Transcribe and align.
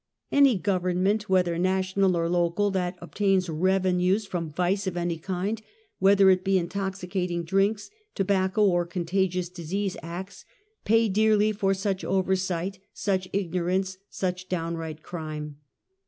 Any 0.31 0.57
government, 0.57 1.29
whether 1.29 1.59
national 1.59 2.15
or 2.17 2.27
local, 2.27 2.71
that 2.71 2.97
obtains 3.01 3.49
revenues 3.51 4.25
from 4.25 4.49
vice 4.49 4.87
of 4.87 4.97
any 4.97 5.19
kind, 5.19 5.61
whether 5.99 6.31
it 6.31 6.43
T^e 6.43 6.57
intoxicatino; 6.59 7.45
drinks, 7.45 7.91
tobacco 8.15 8.65
or 8.65 8.87
contaofious 8.87 9.53
disease 9.53 9.97
acts, 10.01 10.43
pay 10.85 11.07
dearly 11.07 11.51
for 11.51 11.75
such 11.75 12.03
oversight, 12.03 12.79
such 12.93 13.29
ignorance, 13.31 13.99
such 14.09 14.49
downright 14.49 15.03
crime. 15.03 15.57